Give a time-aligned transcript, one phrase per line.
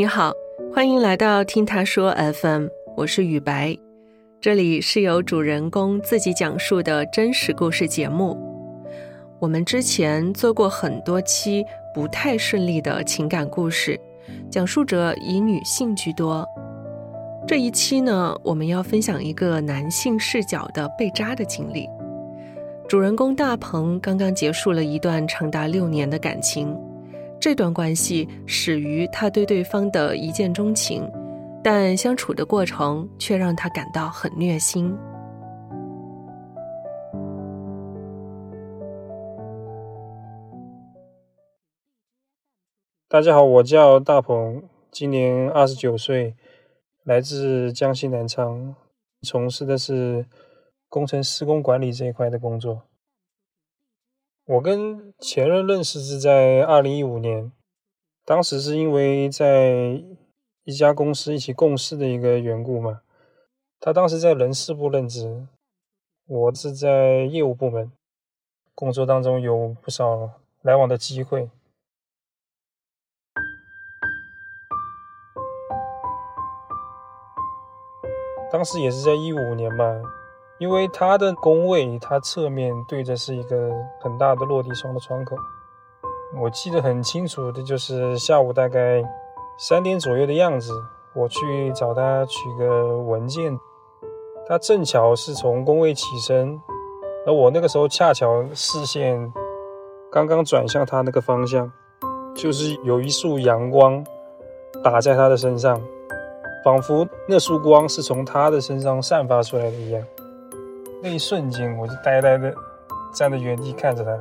[0.00, 0.32] 你好，
[0.72, 3.76] 欢迎来到听他说 FM，我是雨白，
[4.40, 8.34] 这里是由主人公自己讲述的真实故事节目。
[9.38, 11.62] 我们之前做过很多期
[11.94, 14.00] 不太顺利的情感故事，
[14.50, 16.48] 讲述者以女性居多。
[17.46, 21.86] 这一期呢，我们要分享一个男性视角的被渣的经历。
[22.88, 26.74] 主人公大鹏刚刚结束了一段长达六年的感情。
[27.40, 31.10] 这段关系始于他对对方的一见钟情，
[31.64, 34.94] 但相处的过程却让他感到很虐心。
[43.08, 46.34] 大家好，我叫大鹏，今年二十九岁，
[47.04, 48.74] 来自江西南昌，
[49.22, 50.26] 从事的是
[50.90, 52.82] 工程施工管理这一块的工作。
[54.50, 57.52] 我跟前任认识是在二零一五年，
[58.24, 60.02] 当时是因为在
[60.64, 63.02] 一家公司一起共事的一个缘故嘛。
[63.78, 65.46] 他当时在人事部任职，
[66.26, 67.92] 我是在业务部门，
[68.74, 71.48] 工作当中有不少来往的机会。
[78.50, 80.19] 当时也是在一五年吧。
[80.60, 85.34] 因为他的工位，他侧面对着是一个很大的落地窗的窗口。
[86.38, 89.02] 我记得很清楚的就是下午大概
[89.58, 90.70] 三点左右的样子，
[91.14, 93.58] 我去找他取个文件，
[94.46, 96.60] 他正巧是从工位起身，
[97.26, 99.32] 而我那个时候恰巧视线
[100.12, 101.72] 刚刚转向他那个方向，
[102.34, 104.04] 就是有一束阳光
[104.84, 105.80] 打在他的身上，
[106.62, 110.04] 仿佛那束光是从他的身上散发出来的一样。
[111.02, 112.54] 那一瞬间，我就呆呆的
[113.14, 114.18] 站在原地看着他，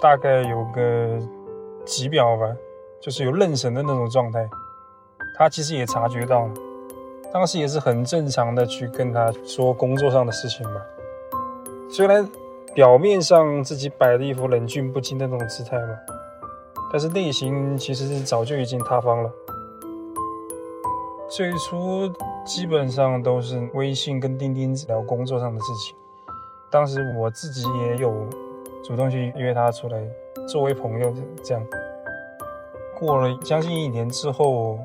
[0.00, 1.18] 大概有个
[1.84, 2.46] 几秒吧，
[3.00, 4.48] 就是有愣神的那种状态。
[5.36, 6.54] 他其实也察觉到了，
[7.32, 10.80] 当时也是很正常的去跟他说工作上的事情吧。
[11.90, 12.28] 虽然
[12.74, 15.98] 表面上自己摆的一副冷峻不惊的那种姿态嘛，
[16.92, 19.30] 但是内心其实是早就已经塌方了。
[21.30, 22.12] 最初
[22.44, 25.96] 基本上都是微信跟钉钉聊工作上的事情，
[26.72, 28.26] 当时我自己也有
[28.82, 30.02] 主动去约他出来
[30.48, 31.14] 作为朋友
[31.44, 31.64] 这样。
[32.98, 34.76] 过了将近一年之后，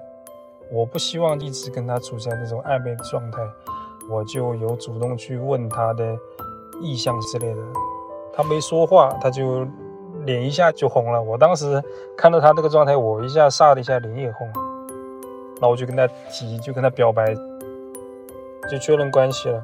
[0.72, 3.40] 我不希望一直跟他处在那种暧昧的状态，
[4.08, 6.16] 我就有主动去问他的
[6.80, 7.62] 意向之类的。
[8.32, 9.68] 他没说话，他就
[10.26, 11.20] 脸一下就红了。
[11.20, 11.84] 我当时
[12.16, 14.65] 看到他那个状态，我一下煞的一下脸也红了。
[15.56, 17.34] 然后我就跟他提，就跟他表白，
[18.70, 19.64] 就确认关系了。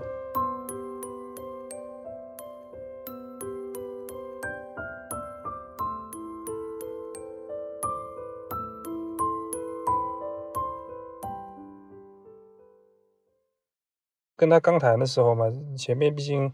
[14.37, 15.45] 跟他刚谈的时候嘛，
[15.77, 16.51] 前面毕竟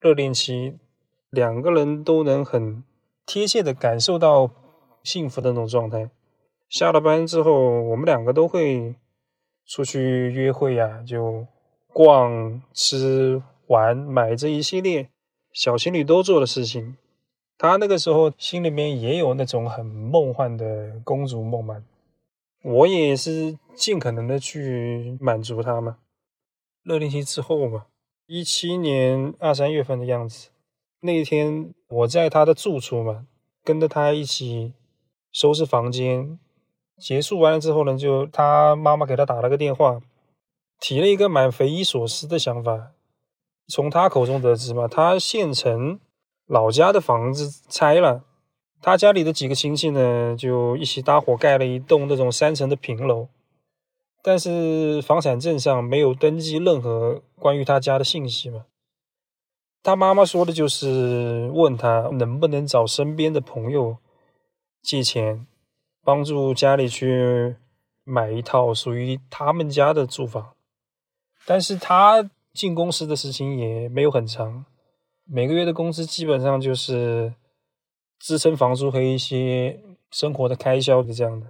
[0.00, 0.78] 热恋期，
[1.28, 2.82] 两个人都能很
[3.26, 4.50] 贴切的感受到
[5.02, 6.08] 幸福的那种状态。
[6.72, 8.94] 下了班之后，我们两个都会
[9.66, 11.46] 出去约会呀，就
[11.88, 15.10] 逛、吃、玩、买这一系列
[15.52, 16.96] 小情侣都做的事情。
[17.58, 21.84] 他那个时候心里面也有那种很梦幻的公主梦嘛，
[22.62, 25.98] 我也是尽可能的去满足他嘛。
[26.84, 27.84] 热恋期之后嘛，
[28.26, 30.48] 一七年二三月份的样子，
[31.00, 33.26] 那一天我在他的住处嘛，
[33.62, 34.72] 跟着他一起
[35.30, 36.38] 收拾房间。
[36.98, 40.00] 结束完了之后呢，就他妈妈给他打了个电话，
[40.78, 42.92] 提了一个蛮匪夷所思的想法。
[43.68, 45.98] 从他口中得知嘛，他县城
[46.46, 48.24] 老家的房子拆了，
[48.80, 53.28] 他家里的几个亲戚呢就一起搭伙盖了一栋那种三层的平楼，
[54.22, 58.66] 但是房产证上没有登记任何关于他家的信息嘛。
[59.82, 63.96] 他妈妈说的就是问他能不能找身边的朋友
[64.82, 65.46] 借钱。
[66.04, 67.56] 帮助家里去
[68.04, 70.54] 买一套属于他们家的住房，
[71.46, 74.64] 但是他进公司的事情也没有很长，
[75.24, 77.34] 每个月的工资基本上就是
[78.18, 81.46] 支撑房租和一些生活的开销的这样的。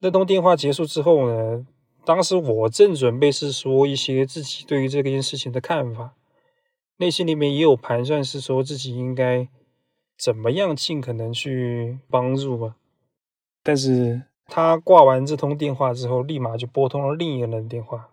[0.00, 1.66] 那通电话结束之后呢，
[2.04, 6.14] 当时我正准备是说一些自己对于这件事情的看法，
[6.96, 9.48] 内心里面也有盘算，是说自己应该
[10.18, 12.76] 怎么样尽可能去帮助吧。
[13.66, 18.10] 但是她挂完这通电话之后，立马就拨通了另一个人的电话。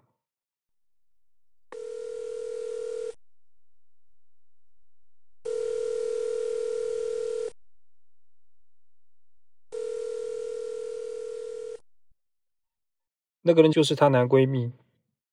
[13.44, 14.72] 那个人就是她男闺蜜，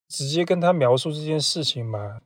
[0.08, 2.22] 直接跟她描述这件事情吧，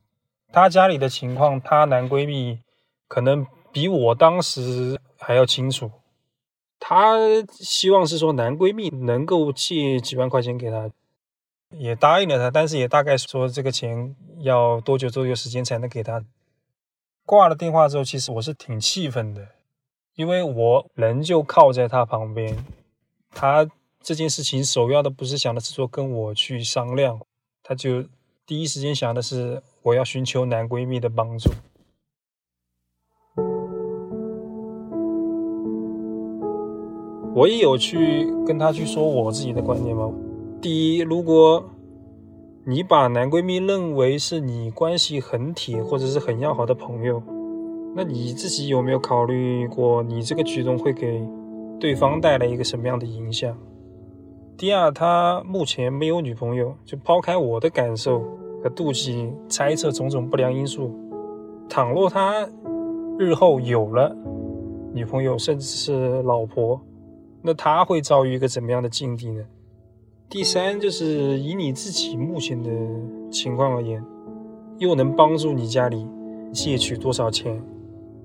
[0.51, 2.61] 她家里的情况，她男闺蜜
[3.07, 5.91] 可能比我当时还要清楚。
[6.85, 7.17] 她
[7.53, 10.91] 希望是说男闺蜜能够借几万块钱给她，
[11.71, 16.25] 也答应了她，但是也大概说这个钱要多久多久时间才能给她。
[17.25, 19.47] 挂了电话之后，其实我是挺气愤的，
[20.17, 22.65] 因为我人就靠在她旁边，
[23.31, 23.71] 她。
[24.05, 27.21] 这件事情首要的不是想的是说跟我去商量，
[27.63, 28.05] 他就
[28.45, 31.53] 第一时间想的是我要寻求男闺蜜的帮助。
[37.35, 40.13] 我也有去跟他去说我自己的观点嘛。
[40.61, 41.65] 第一，如果
[42.65, 47.23] 你把男闺蜜认为是你关系很铁或者是很要好的朋友，
[47.97, 51.27] 那你自己有没有考虑过你这个举动会给
[51.81, 53.57] 对方带来一个什么样的影响？
[54.57, 58.21] 第二，他目前没有女朋友，就抛开我的感受
[58.63, 60.95] 和妒忌、猜测种种不良因素，
[61.69, 62.47] 倘若他
[63.19, 64.15] 日后有了
[64.93, 66.81] 女朋友，甚至是老婆，
[67.43, 69.45] 那他会遭遇一个怎么样的境地呢？
[70.29, 72.71] 第三，就是以你自己目前的
[73.31, 74.03] 情况而言，
[74.79, 76.07] 又能帮助你家里
[76.53, 77.63] 借取多少钱？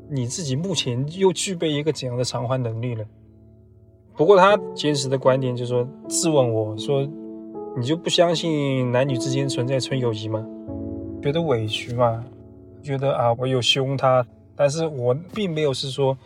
[0.10, 3.04] 你自己目前又具备一个怎样的偿还能力呢？
[4.16, 7.06] 不过他坚持的观点就是说，质问我说
[7.78, 10.46] ：“你就不相信男女之间存在纯友谊吗？”
[11.22, 12.24] 觉得委屈吗？
[12.81, 14.25] 觉得啊，我有凶他，
[14.56, 16.18] 但是我并没有是说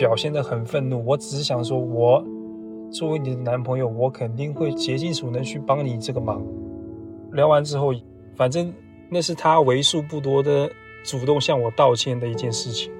[0.00, 2.24] 表现得很愤怒，我只是想说，我
[2.90, 6.42] 作为你的男朋友，我肯定会竭尽所能去帮你这个忙。
[7.32, 7.92] 聊完之后，
[8.34, 8.72] 反正
[9.10, 10.70] 那是他为数不多的
[11.04, 12.90] 主动向我道歉的一件事情。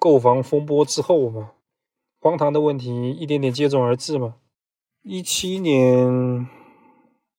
[0.00, 1.52] 购房风波之后嘛，
[2.20, 4.34] 荒唐的问题一点点接踵而至嘛。
[5.04, 6.48] 一七年，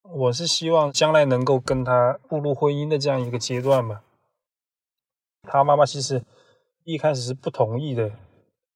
[0.02, 4.02] 我是希望将来能够跟他步入婚姻的这样一个阶段嘛。
[5.44, 6.26] 他妈妈其实
[6.84, 8.12] 一开始是不同意的，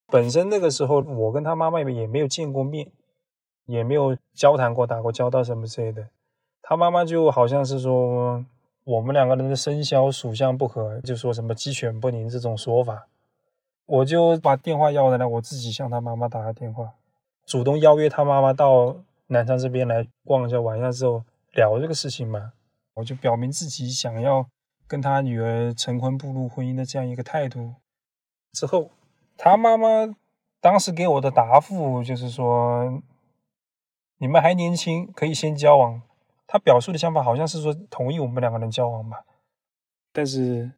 [0.08, 2.90] 本身那个时候我跟他妈妈也没有见过面，
[3.66, 6.08] 也没有交谈过、打过交道什么之类的。
[6.62, 8.46] 他妈妈就好像是说
[8.86, 13.10] 我们两个人的生肖属相不合，就说什么鸡犬不宁这种说法。
[13.86, 16.94] 我就把电话要来了，我自己向他妈妈打个电话，
[17.48, 18.98] 主动邀约他妈妈到
[19.28, 21.24] 南昌这边来逛一下、玩一下之后
[21.54, 22.52] 聊这个事情嘛。
[22.94, 24.46] 我就表明自己想要
[24.86, 27.74] 跟他女儿成婚、步入婚姻的这样一个态度。
[28.52, 28.92] 之后，
[29.36, 30.16] 他妈妈
[30.62, 33.02] 当时给我的答复就是说
[34.20, 36.02] ：“你们还年轻，可以先交往。”
[36.46, 39.24] 他表述的想法好像是说同意我们两个人交往吧，
[40.14, 40.72] 但是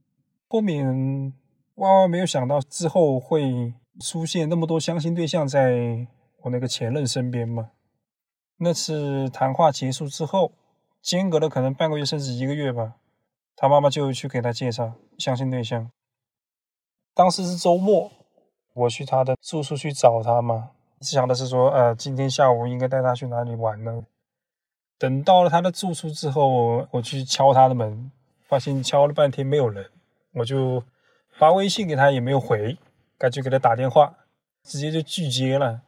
[0.47, 1.33] 后面。
[1.75, 6.05] 万万没有想到之后会出现那么多相亲对象在
[6.41, 7.71] 我那个前任身边嘛？
[8.57, 10.51] 那次谈话结束之后，
[11.01, 12.95] 间隔了可能半个月甚至一个月吧，
[13.55, 15.91] 他妈妈就去给他介绍相亲对象。
[17.13, 18.11] 当时是周末，
[18.73, 20.71] 我去他的住处去找他嘛，
[21.01, 24.05] 想的是说，呃，今天下午应该带他去哪里玩呢？
[24.97, 28.11] 等到了他的住处之后，我去敲他的门，
[28.47, 29.89] 发现敲了半天没有人，
[30.33, 30.83] 我就。
[31.37, 32.77] 发微信给他也没有回，
[33.17, 34.13] 赶紧给他打电话，
[34.61, 35.83] 直接就拒接了。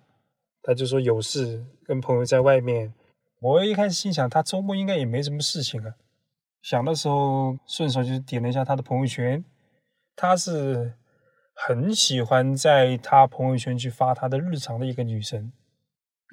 [0.63, 2.93] 他就说有事，跟朋友在外面。
[3.39, 5.95] 我一开始心想，他周末应该也没什么事情啊。
[6.61, 9.43] 想的时候，顺手就点了一下他的朋友圈。
[10.15, 10.93] 他是
[11.55, 15.51] 很喜欢在他朋友圈去发他的日常的一个女生。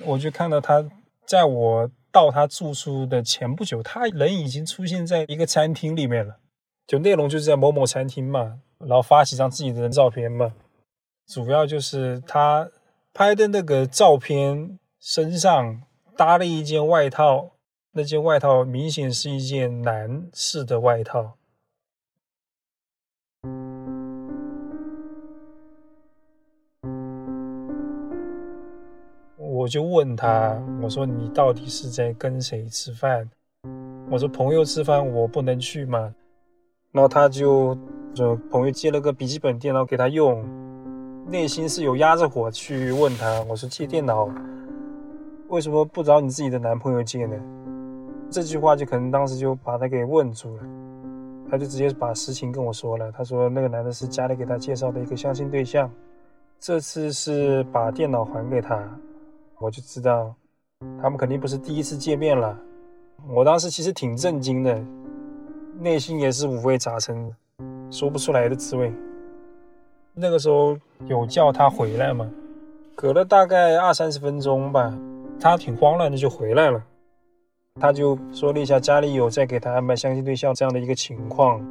[0.05, 0.87] 我就看到他
[1.27, 6.39] 在我到他住处的前不久，他人已经出现在一个餐厅里面了，
[6.87, 8.61] 就内容就是在某某餐厅嘛。
[8.79, 10.55] 然后发几张自己的照片嘛，
[11.27, 12.71] 主要就是他
[13.19, 15.83] 拍的那个照片身上
[16.17, 17.51] 搭了一件外套，
[17.91, 21.35] 那件外套明显是一件男士的外套。
[29.37, 33.29] 我就问他，我说你到底是在跟谁吃饭？
[34.09, 36.15] 我说朋友吃饭我不能去嘛，
[36.93, 37.77] 然后他就。
[38.15, 40.43] 就朋友借了个笔记本电脑给他用，
[41.29, 44.29] 内心是有压着火去问他：“我说借电脑，
[45.49, 47.37] 为什么不找你自己的男朋友借呢？”
[48.31, 50.63] 这句话就可能当时就把他给问住了，
[51.51, 53.13] 他就直接把实情跟我说了。
[53.13, 55.91] 他说那个男的是家里给他介绍的一个相亲对象，
[56.59, 58.83] 这次是把电脑还给他，
[59.59, 60.35] 我就知道
[61.01, 62.59] 他们肯定不是第一次见面了。
[63.29, 64.83] 我当时其实挺震惊的，
[65.79, 67.31] 内心也是五味杂陈。
[67.91, 68.93] 说不出来的滋味。
[70.21, 72.29] 那个时候有叫他回来吗？
[72.97, 74.93] 隔了大概二三十分钟吧，
[75.41, 76.83] 他挺慌乱的就回来了。
[77.81, 81.65] 他就说了一下家里有在给他安排相亲对象这样的一个情况。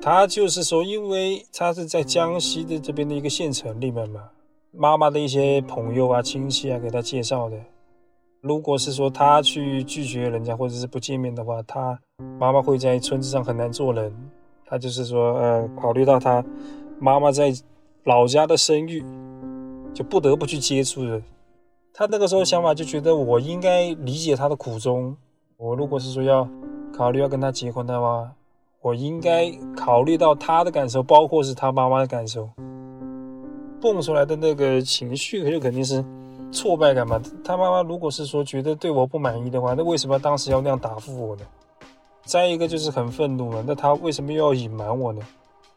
[0.00, 4.22] 他就是说，因为他是在江西的这边的一个县城里面嘛，
[4.72, 7.56] 妈妈的一些朋友啊、亲戚啊给他介绍的。
[8.40, 11.96] 如果是说他去拒绝人家或者是不见面的话，他
[12.40, 14.12] 妈妈会在村子上很难做人。
[14.66, 16.44] 他就是说，呃，考虑到他
[17.02, 17.52] 妈妈在
[18.04, 19.04] 老家的生育，
[19.92, 21.20] 就不得不去接触人。
[21.92, 25.16] 他那个时候想法就觉得我应该理解他的苦衷。
[25.56, 26.48] 我如果是说要
[26.96, 28.30] 考虑要跟他结婚的话，
[28.80, 32.48] 我应该考虑到他的感受，包括是他妈妈的感受。
[33.80, 36.04] 蹦出来的那个情绪就肯定是。
[36.52, 41.42] 挫败感嘛，他妈妈如果是说觉得对我不满意的话，那为什么当时要那样答复我呢？
[42.26, 45.22] 再一个就是很愤怒了，那他为什么又要隐瞒我呢？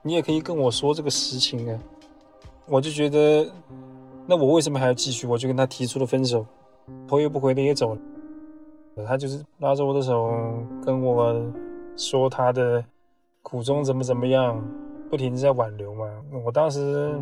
[0.06, 1.80] 你也可以跟我说这个实情啊。
[2.68, 3.46] 我就觉得，
[4.28, 5.26] 那我为什么还要继续？
[5.26, 6.46] 我就跟他提出了分手，
[7.08, 8.02] 头也不回的也走了。
[9.08, 10.32] 他就是拉着我的手
[10.86, 11.36] 跟我
[11.98, 12.86] 说他的
[13.42, 14.64] 苦衷怎么怎么样，
[15.10, 16.06] 不停的在挽留嘛。
[16.46, 17.20] 我当时。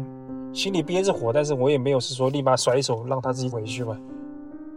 [0.54, 4.00] 心里憋着火，但是我也没有是说立马甩手让他自己回去嘛，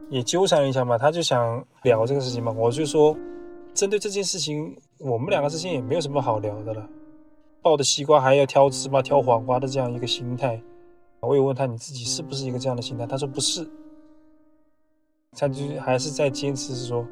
[0.09, 3.15] 也纠缠了一下嘛，他就想聊这个事情嘛，我就说，
[3.75, 6.89] 针对这件事情，我们两个之间也没有什么好聊的了，
[7.67, 10.63] 抱着西瓜还要挑芝麻挑黄瓜的这样一个心态，
[11.19, 13.69] 我也问他你自己是不是一个这样的心态，他说不是，
[15.33, 17.05] 他就还是在坚持说，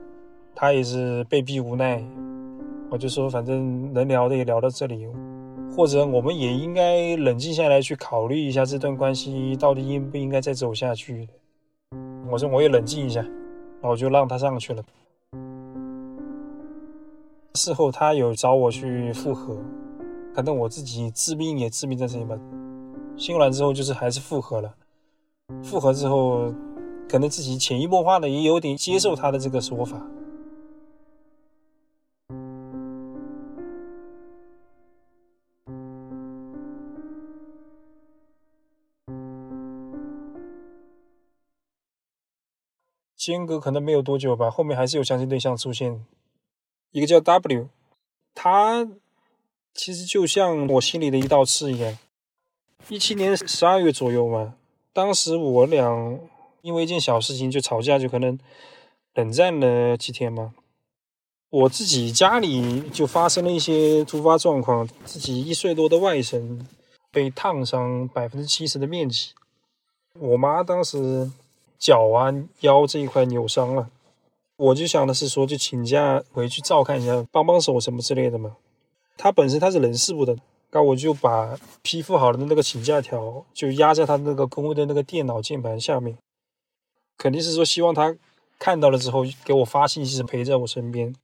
[0.54, 2.00] 他也是被逼无奈，
[2.88, 5.08] 我就说反正能聊的也聊到这里。
[5.76, 11.28] 或者我们也应该冷静下来，去考虑一下这段关系到底应不应该再走下去。
[12.30, 13.20] 我说我也冷静一下，
[13.80, 14.84] 然后就让他上去了。
[17.56, 19.58] 事后他有找我去复合，
[20.35, 22.37] 可能我自己致命也致命在这里吧。
[23.17, 24.75] 心软之后就是还是复合了。
[25.62, 26.53] 复合之后，
[27.09, 30.05] 可能自己潜移默化的也有点接受他的这个说法。
[43.17, 46.05] 间隔可能没有多久吧，后面还是有相亲对象出现，
[46.91, 47.69] 一个叫 W，
[48.35, 48.87] 他
[49.75, 51.99] 其实就像我心里的一道刺一样。
[52.88, 54.54] 一七年十二月左右嘛，
[54.93, 56.19] 当时我俩
[56.62, 58.38] 因为一件小事情就吵架，就可能
[59.14, 60.54] 冷战了几天嘛。
[61.50, 66.64] 我自己家里就发生了一些突发状况，自己一岁多的外甥
[67.11, 69.33] 被烫伤百分之七十的面积，
[70.19, 71.31] 我妈当时。
[71.76, 73.90] 脚啊腰这一块扭伤了，
[74.57, 78.57] 我就想的是说，就请假回去照看一下，帮帮手什么之类的嘛。
[79.16, 80.37] 他本身他是人事部的，
[80.71, 86.18] 那我就把批复好了的那个请假条就压在他那个工位的那个电脑键盘下面，
[87.16, 88.16] 肯定是说希望他
[88.59, 91.14] 看到了之后给我发信息，陪在我身边。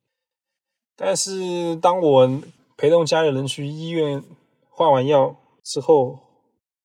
[0.97, 2.43] 但是当我
[2.77, 4.23] 陪同家里人去医院
[4.69, 6.19] 换完药之后，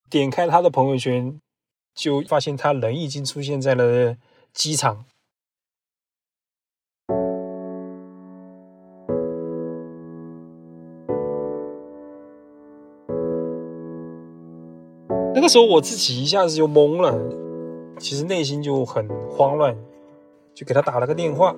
[0.09, 1.39] 点开他的朋友圈。
[1.95, 4.17] 就发现他人已经出现在了
[4.51, 5.05] 机场。
[15.36, 17.13] 那个时候我自己一下子就懵了，
[18.00, 19.75] 其实内心就很慌乱，
[20.54, 21.54] 就给他打了个电话。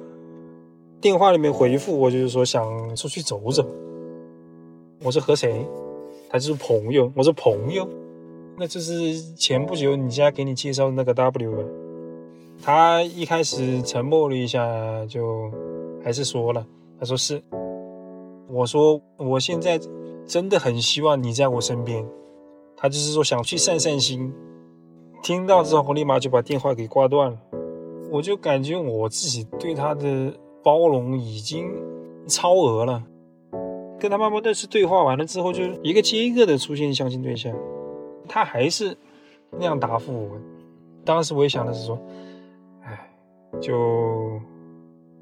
[1.00, 3.64] 电话里面回复我就是说想出去走走。
[5.04, 5.64] 我说和谁？
[6.28, 7.12] 他就是朋友。
[7.16, 7.88] 我说朋友。
[8.58, 11.64] 那就是前不久你家给你介绍的那个 W 吧？
[12.64, 15.52] 他一开始沉默了一下，就
[16.04, 16.66] 还是说了，
[17.00, 17.40] 他说是。
[18.50, 19.80] 我说我现在
[20.26, 22.04] 真的很希望你在我身边。
[22.78, 24.34] 他就是说想去散散心。
[25.24, 27.38] 听到之后，我立马就把电话给挂断了。
[28.12, 31.70] 我就感觉我自己对他的包容已经
[32.28, 33.04] 超额了。
[34.00, 37.54] 跟他妈妈那次对话完了之后，就一个接一个的出现相亲对象。
[38.30, 38.96] 他还是
[39.52, 40.38] 那样答复我。
[41.04, 42.00] 当时我也想的是说，
[42.84, 43.10] 哎，
[43.60, 44.40] 就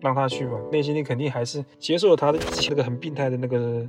[0.02, 0.60] 让他去吧。
[0.72, 3.88] 内心里肯定还是接受了他的那个很病态的那个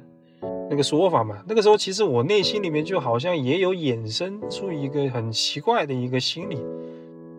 [0.71, 1.43] 那个说法嘛。
[1.47, 6.59] 那个时候，其实我内心里面就好像也有衍生出一个很奇怪的一个心理。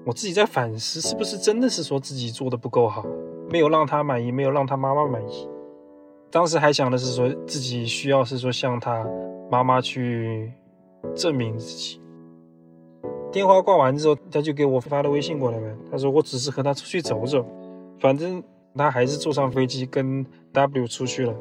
[0.05, 3.05] 我自己在反思，是不是真的是说自己做的不够好，
[3.49, 5.47] 没有让他满意，没有让他妈妈满意。
[6.29, 9.05] 当时还想的是说自己需要是说向他
[9.49, 10.51] 妈妈去。
[11.15, 12.01] 证明自己。
[13.31, 15.77] 电话挂完之后，他就给我发了微信过来了。
[15.89, 17.45] 他说：“我只是和他出去走走，
[17.99, 18.43] 反正
[18.75, 21.33] 他还是坐上飞机跟 W 出去了。”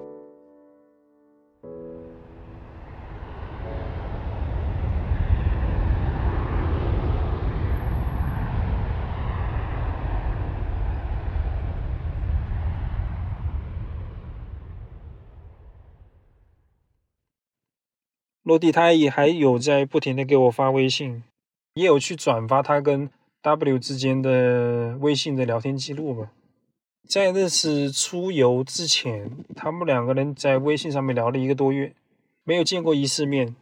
[18.47, 21.25] 落地他也还有在不停的给我发微信，
[21.75, 23.11] 也有去转发他跟
[23.43, 26.31] W 之间的微信的聊天记录吧。
[27.09, 31.93] 在那次出游之前，他们两个人在微信上面聊了一个多月，
[32.45, 33.57] 没有见过一次面。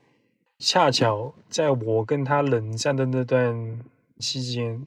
[0.58, 3.80] 恰巧在我跟他冷战的那段
[4.18, 4.86] 期间，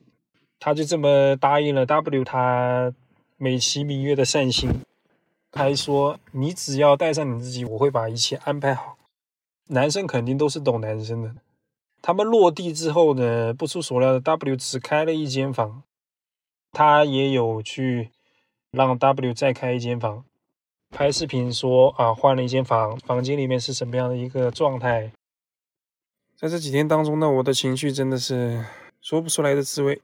[0.59, 2.93] 他就这么答应了 W 他
[3.37, 4.69] 美其名曰的善心，
[5.51, 8.96] 还说你只要带上你自己，我会把一切安排好。
[9.67, 11.35] 男生肯定都是懂男生的。
[12.01, 15.83] 他们落地之后呢，不出所料的，W 只开了一间房，
[16.71, 18.11] 他也有去
[18.71, 20.23] 让 W 再开一间房，
[20.89, 25.11] 拍视频说啊换了一间房，房间里面是什么样的一个状态。
[26.35, 28.63] 在这几天当中呢，我的情绪真的是
[29.01, 30.01] 说不出来的滋味。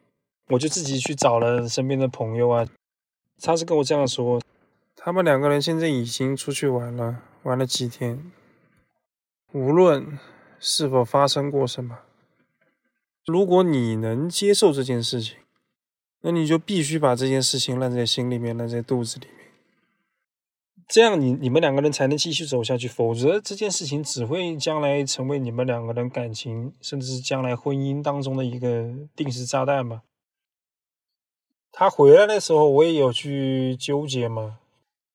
[0.49, 2.67] 我就自己去找了身边的朋友啊，
[3.41, 4.41] 他是跟我这样说，
[4.93, 8.29] 他们两个人现在已经出去玩了，玩了几天。
[9.53, 10.17] 无论
[10.59, 11.99] 是否发生过什么，
[13.23, 15.37] 如果你能接受这件事情，
[16.21, 19.35] 那你就必须把这件事情烂在心里面，烂在肚子里面。
[20.87, 22.87] 这样，你你们两个人才能继续走下去。
[22.87, 30.01] 否则，这件事情只会将来成为你们两个人感情，甚至是将来婚姻当中的一个定时炸弹吧。
[31.71, 34.59] 他回来的时候，我也有去纠结嘛。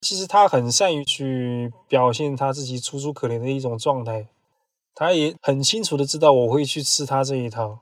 [0.00, 4.28] 其实他很善于去表现他自己楚楚可怜的一种状态，
[4.94, 7.80] 他也很清楚的知道我会去吃他这一套。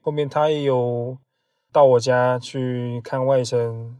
[0.00, 1.18] 后面他也有
[1.72, 3.94] 到我家去看外甥，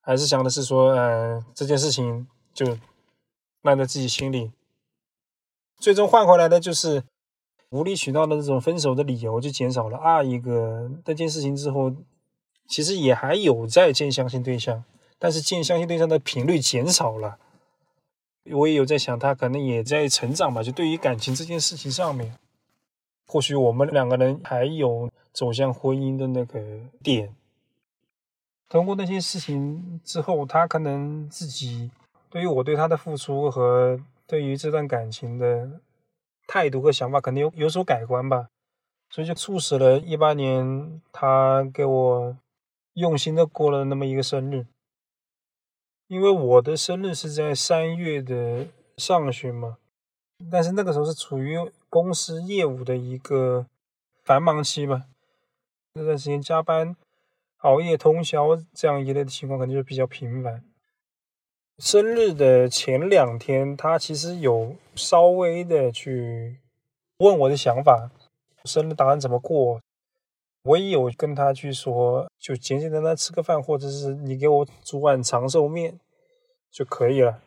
[0.00, 2.76] 还是想的是说，呃，这件事情就
[3.62, 4.52] 烂在自己心里。
[5.78, 7.04] 最终换回来的就是
[7.70, 10.90] 无理取闹的这种分手的理由就减少了啊一个。
[11.04, 11.94] 这件事情之后，
[12.68, 14.84] 其实也还有在见相亲对象。
[15.20, 17.38] 但是见相亲对象的频率减少了，
[18.52, 20.62] 我也有在想，他可能也在成长吧。
[20.62, 22.34] 就对于感情这件事情上面，
[23.26, 26.58] 或许我们两个人还有走向婚姻的那个
[27.02, 27.34] 点。
[28.68, 31.90] 通过那些事情之后，他可能自己
[32.30, 35.68] 对于我对他的付出和对于这段感情的
[36.46, 38.48] 态度和想法，肯定有有所改观吧。
[39.10, 42.36] 所以就促使了一八年他给我
[42.94, 44.64] 用心的过了那么一个生日。
[46.10, 49.78] 因为我的生日是在三月的上旬嘛，
[50.50, 51.56] 但是那个时候是处于
[51.88, 53.64] 公司业务的一个
[54.24, 55.04] 繁忙期嘛，
[55.92, 56.96] 那段时间加班、
[57.58, 60.64] 熬夜、通宵这样一类的情况肯定就比较频繁。
[61.78, 66.58] 生日的前两天，他其实有稍微的去
[67.18, 68.10] 问我的想法，
[68.64, 69.80] 生日打算怎么过，
[70.62, 75.98] 我也有跟他去说，就简简单单吃个饭，或者是你给我煮碗长寿面。
[76.72, 77.42] 就可以了，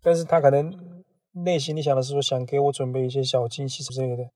[0.00, 0.72] 但是他可能
[1.32, 4.30] 内心里想的是说，想给我准备一些小惊喜之类的。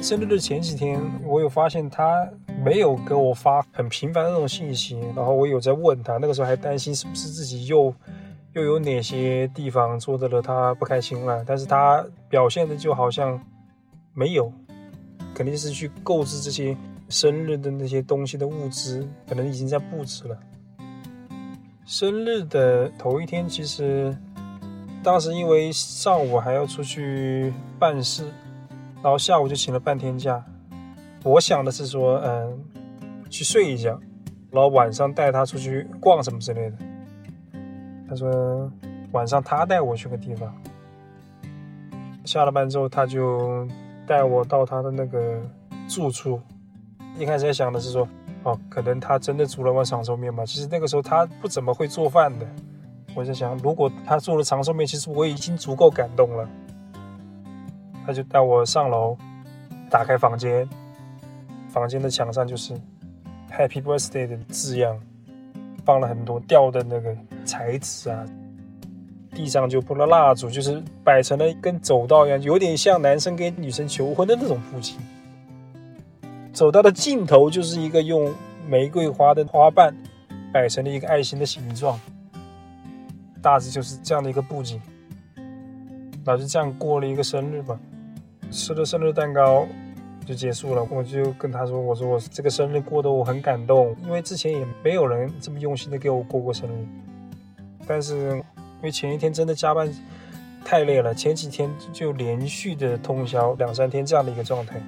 [0.00, 2.32] 生日的前几天，我有发现他
[2.64, 7.92] 没有给我发很频繁的那种信息，然后我有在问他，那个时候还担心是不是自己又
[8.56, 13.38] 又有哪些地方做的了他不开心了，但是他表现的就好像
[14.14, 14.50] 没有。
[15.34, 16.74] 肯定是去购置这些
[17.10, 20.38] 生日的那些东西的物资，可能已经在布置了。
[21.84, 24.16] 生日的头一天，其实
[25.02, 28.24] 当时因为上午还要出去办事，
[29.02, 30.42] 然后下午就请了半天假。
[31.22, 32.64] 我想的是说，嗯，
[33.28, 34.00] 去睡一觉，
[34.50, 36.76] 然后晚上带他出去逛什么之类的。
[38.16, 38.70] 说
[39.12, 40.52] 晚上他带我去个地方。
[42.24, 43.68] 下了班之后，他就。
[44.08, 45.42] 带我到他的那个
[45.88, 46.40] 住处，
[47.18, 48.08] 一开始想的是说，
[48.44, 50.46] 哦，可能他真的煮了碗长寿面吧。
[50.46, 52.46] 其实那个时候他不怎么会做饭的。
[53.16, 56.48] 我在想，如果他做了长寿面，其实我已经足够感动了。
[58.06, 59.18] 他就带我上楼，
[59.90, 60.68] 打开房间，
[61.68, 62.74] 房间的墙上就是
[63.50, 64.96] Happy Birthday 的字样，
[65.86, 68.22] 放了很多吊的那个彩纸啊。
[69.34, 74.96] 地上就铺了蜡烛，就是摆成了跟走道一样，有点像男生跟女生求婚的那种布景。
[76.54, 78.32] 走道的尽头就是一个用
[78.66, 79.94] 玫瑰花的花瓣
[80.54, 82.00] 摆成了一个爱心的形状，
[83.42, 84.80] 大致就是这样的一个布景。
[86.24, 87.78] 那就这样过了一个生日吧，
[88.50, 89.68] 吃了生日蛋糕
[90.26, 90.86] 就结束了。
[90.90, 96.86] 我就跟他说：“我说我这个生日过得我很感动，因为之前也没有人这么用心的给我过过生日，
[97.86, 98.42] 但是。”
[98.78, 99.90] 因为前一天真的加班
[100.62, 104.78] 太累了，前几天就连续的通宵两三天这样的一个状态，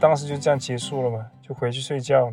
[0.00, 2.32] 当时就这样结束了嘛，就回去睡觉了。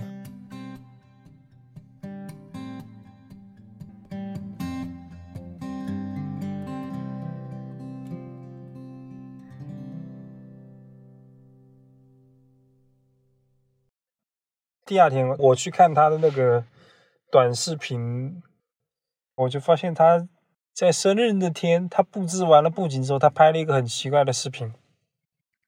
[14.89, 16.65] 第二天我去看他的那个
[17.31, 18.41] 短视频，
[19.35, 20.27] 我就发现他
[20.73, 24.73] 在生日那天，他布置完了布景之后，他拍了一个很奇怪的视频。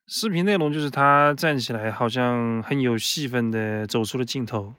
[0.07, 4.73] 视频内容就是他站起来，好像很有戏份的走出了镜头，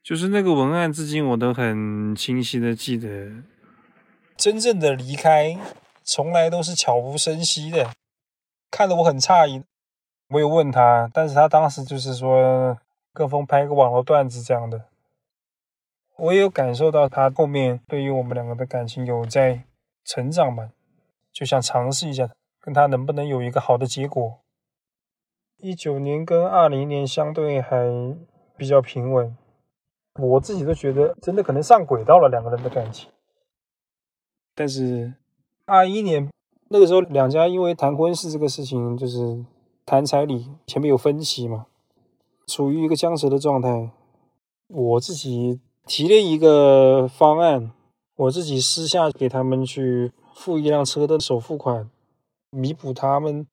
[0.00, 3.42] 就是那个文案，至今我都很清晰的记得。
[4.36, 5.58] 真正的离开，
[6.04, 7.90] 从来都是悄无声息的，
[8.70, 9.64] 看得我很诧异。
[10.28, 12.78] 我有问他，但是他当时就是说
[13.16, 14.84] 跟风拍个网络段子这样的。
[16.18, 19.64] 我也有感受到他后面对于我们两个的感情有在
[20.04, 20.70] 成长嘛，
[21.32, 24.38] 就想尝试一下跟他能不能有一个好的结果。
[25.58, 27.86] 一九年跟二零年相对还
[28.56, 29.34] 比较平稳，
[30.14, 33.10] 我自己都觉得真的可能上轨道了两个人的感情。
[34.54, 35.14] 但是
[35.64, 36.30] 二一年
[36.68, 39.44] 那个时候，两家因为谈婚事这个事情，就是
[39.84, 41.66] 谈彩礼前面有分歧嘛，
[42.46, 43.90] 处于一个僵持的状态。
[44.68, 47.72] 我自己提了一个方案，
[48.16, 51.90] 我自己私下给他们去付一辆车的首付款，
[52.50, 53.46] 弥补他们。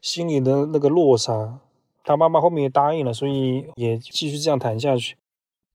[0.00, 1.58] 心里的那个落差，
[2.04, 5.16] 他妈妈后面也答应了，所以也继续这样谈下去。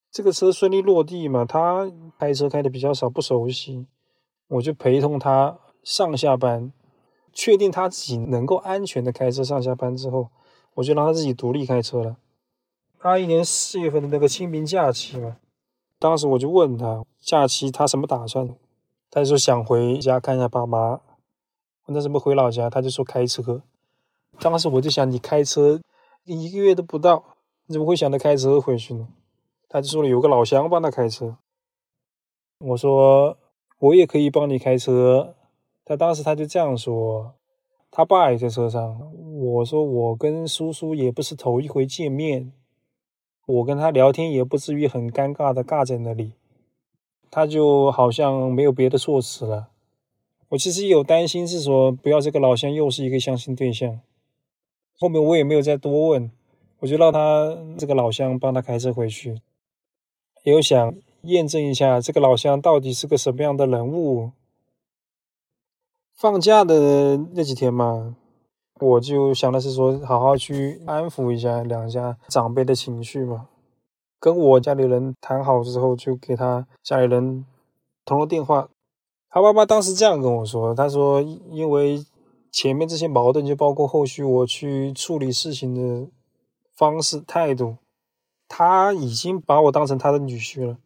[0.10, 3.86] 这个车顺利落地嘛，他开车开的比较少，不熟悉，
[4.48, 6.72] 我就陪同他上下班，
[7.34, 10.30] 确定他自己能够安全的开车上下班之后，
[10.76, 12.16] 我就让他自己独立开车了。
[13.06, 15.36] 二一年四月份的那个清明假期嘛，
[16.00, 18.56] 当时我就问他假期他什么打算，
[19.12, 21.02] 他就说想回家看一下爸妈。
[21.86, 23.62] 问他怎么回老家，他就说开车。
[24.40, 25.82] 当时我就想，你开车
[26.24, 27.26] 一个月都不到，
[27.66, 29.10] 你怎么会想着开车回去呢？
[29.68, 31.36] 他就说了，有个老乡帮他开车。
[32.60, 33.38] 我说
[33.80, 35.36] 我也可以帮你开车。
[35.84, 37.34] 他当时他就这样说，
[37.92, 39.12] 他爸也在车上。
[39.42, 42.54] 我说我跟叔叔也不是头一回见面，
[43.46, 46.34] 我跟他聊天也不至于很尴尬的尬在那里。
[47.30, 49.70] 他就好像没有别的措辞了。
[50.50, 54.00] 我其实有担心，是说不要这个老乡又是一个相亲对象。
[55.00, 56.32] 后面我也没有再多问，
[56.80, 59.42] 我就让他这个老乡帮他开车回去，
[60.44, 64.32] 也有想验证一下这个老乡到底是个什么样的人物。
[66.14, 68.16] 放假的那几天嘛，
[68.80, 73.48] 我就想的是说，好好去安抚一下两家长辈的情绪嘛。
[74.20, 77.46] 跟我家里人谈好之后，就给他家里人
[78.06, 78.70] 通了电话。
[79.30, 82.06] 他爸爸当时这样跟我说，他说因为。
[82.56, 86.08] 前面这些矛盾就包括后续我去处理事情的
[86.76, 87.78] 方式态度，
[88.48, 90.78] 他已经把我当成他的女婿了，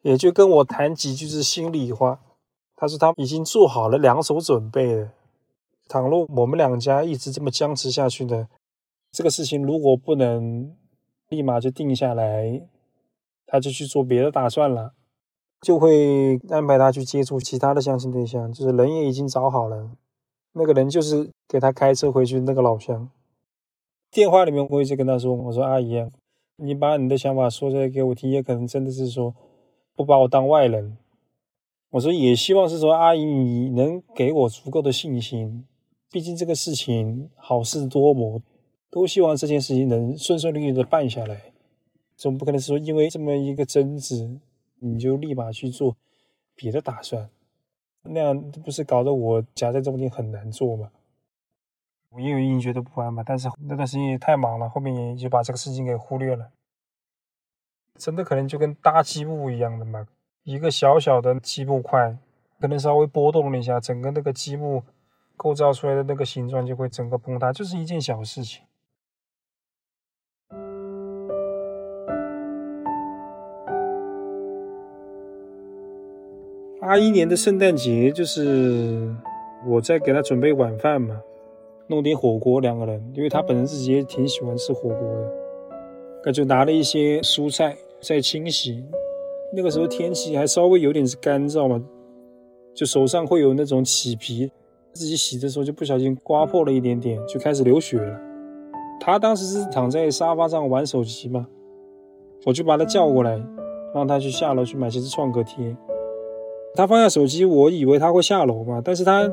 [0.00, 2.20] 也就跟我谈几句是心里话。
[2.74, 5.10] 他说他已经做好了两手准备了，
[5.92, 8.48] 倘若我们两家一直这么僵持下去呢，
[9.10, 10.74] 这个事情如果不能
[11.28, 12.62] 立马就定下来，
[13.44, 14.94] 他就去做别的打算了，
[15.60, 19.90] 就会安排他去接触其他的相亲对象，就是人也已经找好了。
[20.54, 23.10] 那个人就是给他开车回去那个老乡。
[24.10, 26.02] 电话里面我一直跟他说：“我说阿姨，
[26.56, 29.34] 你把你的想法说出来给我听，也可能真的是说
[29.94, 30.96] 不把我当外人。
[31.90, 35.66] 我说也希望是说阿姨你能给我足够的信心，
[36.12, 38.40] 毕竟这个事情好事多磨，
[38.90, 41.52] 都希望这件事情能顺顺利利的办下来，
[42.16, 44.38] 总不可能说因为这么一个争执
[44.78, 45.96] 你就立马去做
[46.54, 47.30] 别的打算。”
[48.04, 50.90] 那样不是搞得我夹在中间很难做吗？
[52.10, 56.50] 我也有隐隐觉得不安嘛，但是那段时间也太忙了，后面也就把这个事情给忽略了。
[57.96, 60.08] 真的可能就跟搭积木一样的嘛，
[60.42, 62.18] 一个小小的积木块，
[62.58, 64.82] 可能稍微波动了一下，整个那个积木
[65.36, 68.62] 构造出来的那个形状就会整个崩塌，就是一件小事情。
[76.80, 79.14] 八一年的圣诞节，就是
[79.66, 81.22] 我在给他准备晚饭嘛，
[81.86, 85.32] 弄点火锅两个人，因为他本身自己也挺喜欢吃火锅的，
[86.24, 88.84] 那就拿了一些蔬菜在清洗。
[89.54, 91.80] 那个时候天气还稍微有点是干燥嘛，
[92.74, 94.50] 就手上会有那种起皮，
[94.92, 98.20] 自己洗的时候就不小心刮破了一点点，就开始流血了。
[99.00, 101.46] 他当时是躺在沙发上玩手机嘛，
[102.44, 103.42] 我就把他叫过来，
[103.94, 105.76] 让他去下楼去买些创可贴。
[106.74, 109.30] 他放下手机，我以为他会下楼嘛，但是他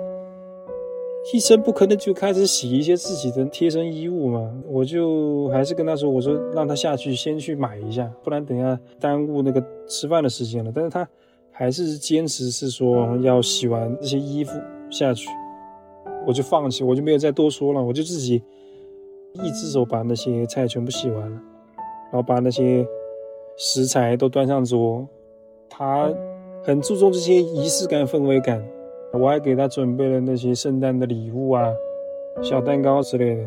[1.34, 10.72] 一声不吭的就开始洗一些自己的贴身衣物嘛，我就还是跟他说，我说让他下去先去买一下，不然等下耽误那个吃饭的时间了。
[10.74, 11.08] 但是他
[11.52, 14.54] 还是坚持是说要洗完这些衣服
[14.90, 15.30] 下去，
[16.28, 18.42] 我就放弃，我就没有再多说了，我就自己
[19.44, 21.42] 一只手把那些菜全部洗完了，
[22.12, 22.86] 然后把那些
[23.58, 25.08] 食材都端上桌，
[25.70, 26.12] 他
[26.64, 28.64] 很注重这些仪式感、氛围感。
[29.12, 31.74] 我还给他准备了那些圣诞的礼物啊，
[32.44, 33.44] 小蛋糕之类的。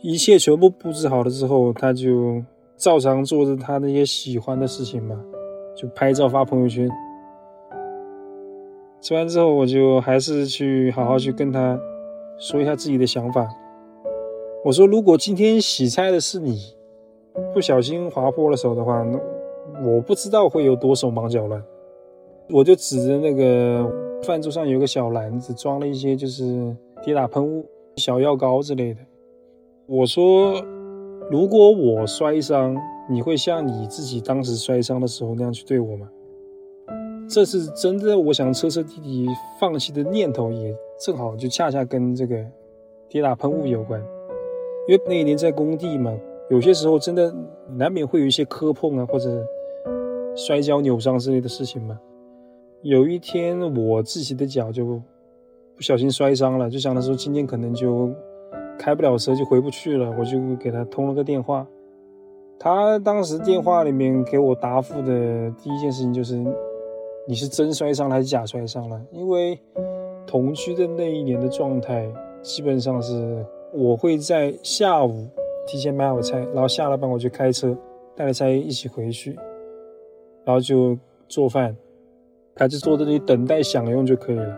[0.00, 2.40] 一切全部布置好了之后，他就
[2.76, 5.20] 照常做着他那些喜欢的事情嘛，
[5.74, 6.88] 就拍照发朋友圈。
[9.04, 11.78] 吃完之后，我就还是去好好去跟他
[12.38, 13.46] 说一下自己的想法。
[14.64, 16.58] 我说，如果今天洗菜的是你，
[17.52, 19.20] 不小心划破了手的话，那
[19.86, 21.62] 我不知道会有多手忙脚乱。
[22.48, 23.86] 我就指着那个
[24.22, 29.00] 饭桌上有个小篮子，装了一些就是跌打喷雾、小药膏之类的。
[29.86, 30.64] 我说，
[31.30, 32.74] 如果我摔伤，
[33.10, 36.08] 你会像你自己当时摔伤的时候那样去对我吗？
[37.28, 39.26] 这是真的，我想彻彻底底
[39.58, 42.36] 放弃的念头，也正好就恰恰跟这个
[43.08, 44.00] 跌打喷雾有关。
[44.86, 46.12] 因为那一年在工地嘛，
[46.50, 47.34] 有些时候真的
[47.76, 49.44] 难免会有一些磕碰啊，或者
[50.36, 51.98] 摔跤扭伤之类的事情嘛。
[52.82, 54.84] 有一天，我自己的脚就
[55.74, 58.10] 不小心摔伤了，就想的说今天可能就
[58.78, 60.14] 开不了车，就回不去了。
[60.18, 61.66] 我就给他通了个电话，
[62.58, 66.44] 他当时电话里面给我答复的第一件事情就是
[67.26, 69.00] 你是真摔伤了还是假摔伤了？
[69.10, 69.58] 因为
[70.26, 72.06] 同居的那一年的状态
[72.42, 75.26] 基本上是我会在下午
[75.66, 77.76] 提前买好菜，然后下了班我就开车
[78.14, 79.34] 带着菜一起回去，
[80.44, 80.96] 然后就
[81.28, 81.74] 做饭。
[82.56, 84.56] 他就坐在那里等待享用就可以了。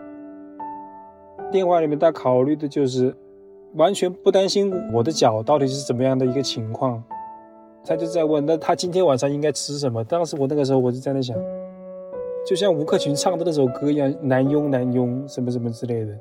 [1.51, 3.11] 电话里面他考虑的就是
[3.73, 7.03] 完全不担心我的脚到底是怎么样的一个情况，
[7.83, 10.03] 他就在问那他今天晚上应该吃什么？
[10.03, 11.35] 当时我那个时候我就在那想，
[12.47, 16.17] 就像吴克群唱的那首歌一样，男佣男佣什么什么之类的。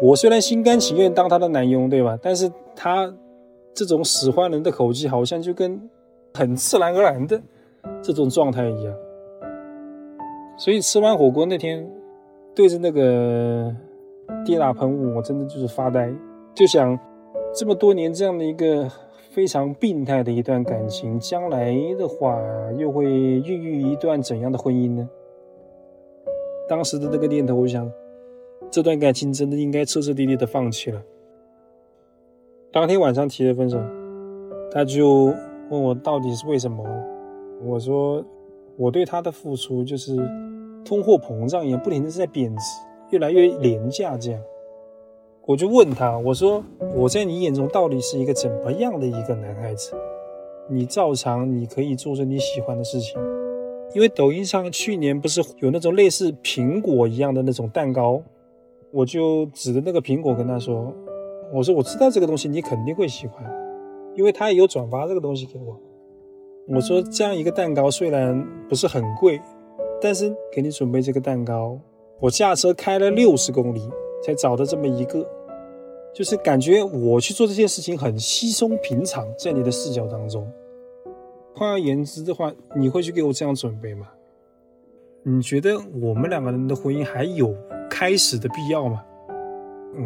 [0.00, 2.16] 我虽然心甘情愿当他的男佣，对吧？
[2.22, 3.12] 但是他
[3.74, 5.90] 这种使唤人的口气，好像就跟
[6.34, 7.42] 很自然而然的
[8.00, 8.94] 这种状态一样。
[10.56, 11.84] 所以吃完火锅那天，
[12.54, 13.74] 对着那个
[14.44, 16.12] 跌打喷雾，我真的就是发呆，
[16.54, 16.96] 就想
[17.52, 18.88] 这么多年这样的一个
[19.30, 22.38] 非常病态的一段感情，将来的话
[22.78, 25.08] 又会孕育一段怎样的婚姻呢？
[26.70, 27.90] 当时的那个念头，我想
[28.70, 31.02] 这段感情真的应该彻彻底底的放弃了。
[32.70, 33.76] 当天晚上提了分手，
[34.70, 35.34] 他就
[35.68, 36.84] 问我到底是为什么，
[37.64, 38.24] 我说
[38.76, 40.16] 我对他的付出就是。
[40.82, 42.62] 通货膨胀也不停的在贬值，
[43.10, 44.16] 越来越廉价。
[44.16, 44.40] 这样，
[45.44, 46.64] 我就问他，我说
[46.96, 49.92] 我在你眼中到底是一个怎么样的一个男孩子？
[50.70, 53.20] 你照常你可以做着你喜欢的事情，
[53.94, 58.22] 因为抖音上去年不是有那种类似苹果一样的那种蛋糕，
[58.90, 60.92] 我就指着那个苹果跟他说，
[61.52, 63.44] 我说我知道这个东西你肯定会喜欢，
[64.16, 65.78] 因为他也有转发这个东西给我。
[66.68, 69.40] 我说这样一个蛋糕虽然不是很贵。
[70.02, 71.78] 但是给你准备这个蛋糕，
[72.20, 73.82] 我驾车开了六十公里
[74.24, 75.22] 才找到这么一个，
[76.14, 80.50] 就是感觉我去做这件事情很稀松平常，在你的视角当中。
[81.54, 84.08] 换而言之的话，你会去给我这样准备吗？
[85.22, 87.54] 你觉得我们两个人的婚姻还有
[87.90, 89.04] 开始的必要吗？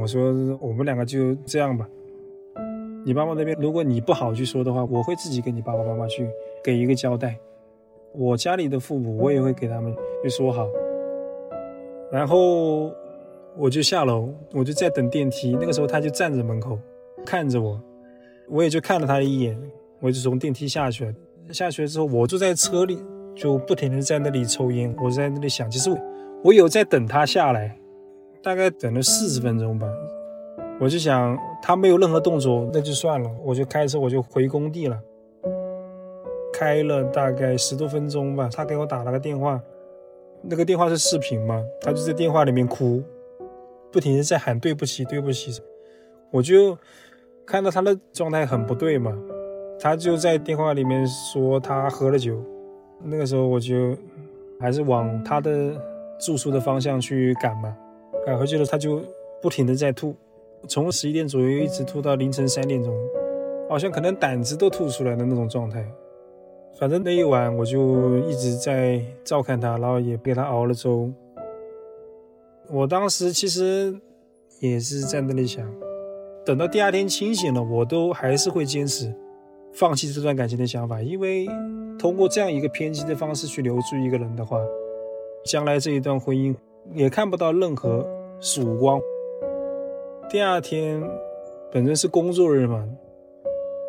[0.01, 1.89] 我说我们两个就这样吧。
[3.05, 6.29] 你爸爸那边，如果你不好去说的话，我会自己跟你爸爸妈妈去
[6.65, 7.39] 给一个交代。
[8.13, 10.67] 我家里的父母，我也会给他们去说好，
[12.11, 12.91] 然后
[13.57, 15.53] 我就下楼，我就在等电梯。
[15.53, 16.79] 那个时候他就站在门口
[17.27, 17.79] 看着我，
[18.49, 19.61] 我也就看了他一眼，
[20.01, 21.15] 我就从电梯下去了。
[21.53, 22.99] 下学之后，我坐在车里，
[23.35, 24.95] 就不停的在那里抽烟。
[25.03, 25.91] 我在那里想，其实
[26.43, 27.79] 我有在等他下来，
[28.43, 29.87] 大概等了四十分钟吧。
[30.81, 35.01] 我就想他没有任何动作，那就算了，我就开车我就回工地了。
[36.53, 39.61] 开了大概十多分钟吧，他给我打了个电话，
[40.43, 43.03] 那个电话是视频嘛，他就在电话里面哭，
[43.93, 45.61] 不停的在喊对不起对不起，
[46.31, 46.79] 我就
[47.45, 49.13] 看到他的状态很不对嘛，
[49.79, 52.43] 他就在电话里面说他喝了酒，
[53.03, 53.97] 那个时候我就
[54.59, 55.75] 还是往他的
[56.19, 57.77] 住宿的方向去赶嘛，
[58.25, 59.03] 赶回去了他就
[59.43, 60.15] 不停的在吐，
[60.69, 62.95] 从十一点左右一直吐到凌晨三点钟，
[63.69, 65.85] 好像可能胆子都吐出来的那种状态。
[66.79, 71.13] 反正那一晚我就一直在照看他，然后也给他熬了粥。
[72.71, 73.95] 我当时其实
[74.61, 75.69] 也是在那里想，
[76.45, 79.15] 等到第二天清醒了，我都还是会坚持。
[79.75, 81.47] 放弃这段感情的想法，因为
[81.99, 84.59] 通过这样一个偏激的方式去留住一个人的话，
[85.45, 86.55] 将来这一段婚姻
[86.93, 88.07] 也看不到任何
[88.41, 89.01] 曙光。
[90.31, 91.03] 第二天
[91.73, 92.89] 本身是工作日嘛。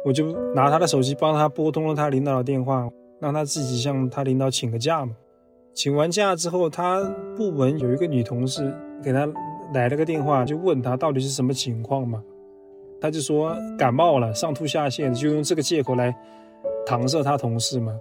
[0.06, 2.88] 我就拿他的手机帮他拨通了他领导的电话，
[3.20, 5.16] 让他自己向他领导请个假嘛。
[5.74, 7.04] 请完假之后，他
[7.36, 8.72] 部门有一个女同事
[9.04, 9.28] 给他
[9.74, 12.24] 来了个电话，就问他到底是什么情况嘛。
[13.06, 16.12] 他就说感冒了，上吐下泻，就用这个借口来
[16.88, 17.96] 搪塞他同事嘛。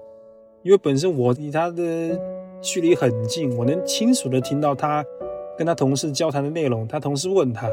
[0.63, 2.19] 因为本身我离他的
[2.63, 5.05] 距离很近，我能清楚的听到他
[5.59, 6.89] 跟他同事交谈的内容。
[6.89, 7.69] 他同事问他：“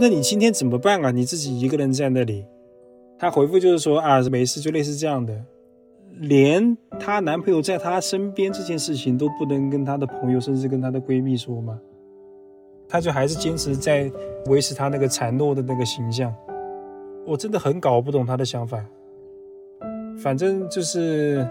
[0.00, 1.12] 那你今天怎么办啊？
[1.12, 2.44] 你自己一个人在那里？”
[3.20, 5.44] 他回复就是说：“啊，没事，就类似这样的。”
[6.18, 11.78] 连她男朋友在她身边这件事情都不能跟她的朋友，甚至跟她的闺蜜说吗？
[12.92, 14.12] 他就还是坚持在
[14.50, 16.30] 维持他那个孱弱的那个形象。
[17.24, 18.84] 我真的很搞不懂他的想法。
[20.22, 21.48] 反正就是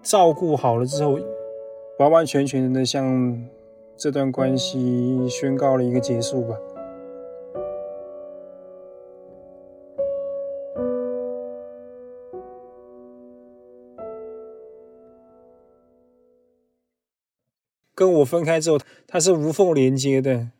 [0.00, 1.18] 照顾好了之后，
[1.98, 3.36] 完完全全的向
[3.96, 6.56] 这段关系宣告了一个结束吧。
[17.92, 20.50] 跟我分开之后，他是无缝连接的。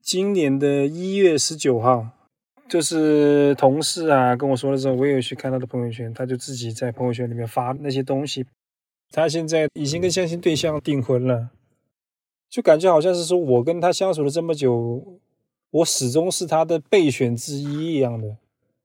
[0.00, 2.08] 今年的一月十九号，
[2.68, 8.46] 就是同事啊跟我说的时候，我也有去看他的朋友圈，他就自己在朋友圈里面发那些东西。
[9.10, 11.50] 他现在已经跟相亲对象订婚了，
[12.50, 15.20] 就感觉好像是说我跟他相处了这么久，
[15.70, 18.36] 我始终是他的备选之一一样的。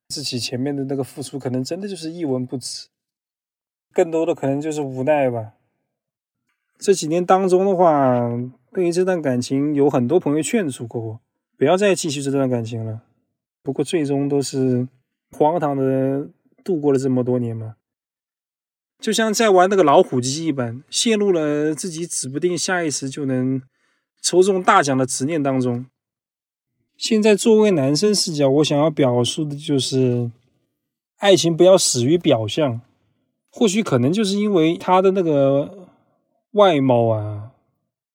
[0.10, 2.88] 自己前面的那个付出，可能真的就是一文不值，
[3.92, 5.54] 更多的可能就是无奈吧。
[6.78, 8.30] 这几年当中的话，
[8.74, 11.20] 对于这段感情，有很多朋友劝阻过我，
[11.58, 13.04] 不要再继续这段感情了。
[13.62, 14.88] 不过最终都是
[15.32, 16.28] 荒唐的
[16.64, 17.76] 度过了这么多年嘛，
[19.00, 23.62] 就像在玩那个老虎机一般，陷入了自己指不定下一时就能
[24.22, 25.86] 抽中大奖的执念当中。
[26.98, 30.32] 现在作为男生视角，我想要表述的就是，
[31.18, 32.82] 爱情不要死于表象。
[33.52, 35.84] 或许可能就是因为他的那个。
[36.54, 37.53] 外貌啊，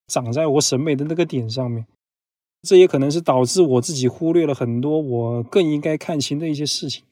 [0.09, 1.87] 长在我审美的那个点上面，
[2.62, 7.05] 这也可能是导致我自己忽略了很多我更应该看清的一些事情。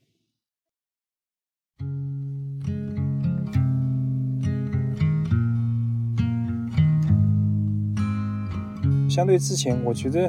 [9.11, 10.28] 相对之前，我觉得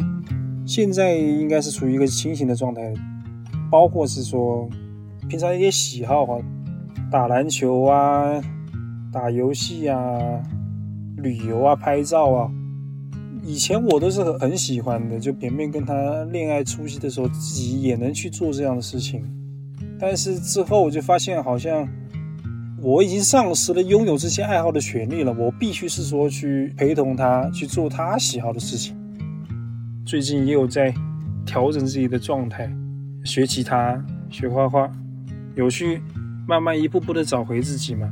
[0.65, 2.93] 现在应该是处于一个清醒的状态，
[3.71, 4.69] 包括是说
[5.29, 6.37] 平常一些喜好哈，
[7.09, 8.41] 打篮球啊，
[9.11, 10.43] 打游戏啊。
[11.17, 12.51] 旅游啊，拍照啊，
[13.43, 15.19] 以前我都是很喜欢的。
[15.19, 19.23] 就前面跟他恋爱初期的时候，自己也能去做这样的事情。
[19.99, 21.87] 但是之后我就发现，好像
[22.81, 25.33] 我已经丧失了拥有这些爱好的权利了。
[25.33, 28.95] 我必须是说去陪同他去做他喜好的事情。
[30.05, 30.93] 最近也有在
[31.45, 32.71] 调整自己的状态，
[33.23, 34.91] 学吉他、学画画，
[35.55, 35.99] 有去
[36.47, 38.07] 慢慢一步步的找回自己嘛。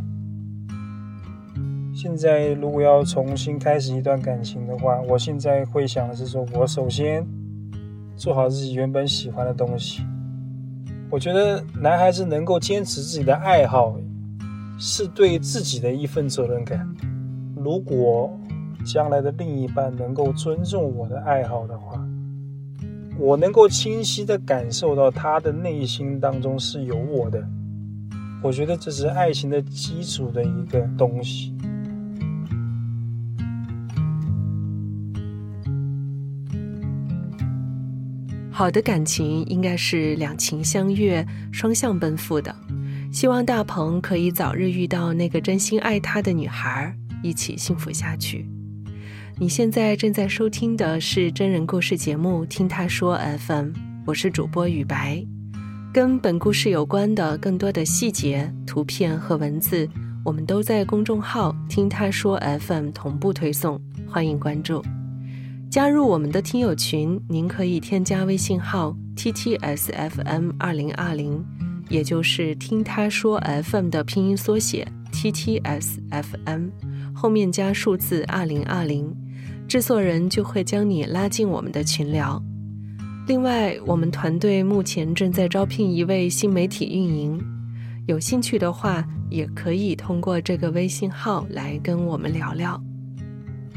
[1.95, 7.25] 现在如果要重新开始一段感情的话，我现在会想的是说，我首先
[8.17, 10.03] 做好自己原本喜欢的东西。
[11.09, 13.97] 我觉得男孩子能够坚持自己的爱好，
[14.77, 16.85] 是对自己的一份责任感。
[17.55, 18.29] 如果
[18.85, 22.05] 将来的另一半能够尊重我的爱好的话，
[23.17, 27.41] 我能够清晰的感受到他的内心当中是有我的。
[28.43, 31.54] 我觉得这是爱情的基础的一个东西。
[38.57, 42.55] 好的感情应该是两情相悦、双向奔赴的。
[43.11, 48.47] 希望大鹏可以早日遇到那个真心爱他的女孩，一起幸福下去。
[49.37, 53.65] 你现在正在收听的是真人故事节目《听他说 FM》，
[54.05, 55.21] 我是主播雨白。
[55.91, 59.85] 跟本故事有关的更多的细节、图片和文字，
[60.23, 63.77] 我们都在公众号“听他说 FM” 同步推送，
[64.07, 64.81] 欢迎关注。
[65.75, 71.43] 加入我们的听友群，您可以添加微信号 t t s f m 二零二零，
[71.89, 76.69] 也就是听他说 FM 的拼音缩写 t t s f m，
[77.13, 79.13] 后面加数字二零二零，
[79.67, 82.41] 制作人就会将你拉进我们的群聊。
[83.27, 87.37] 另外，我们团队目前正在招聘一位新媒体运营，
[88.07, 92.81] 有兴趣的话，也可以通过这个微信号来跟我们聊聊。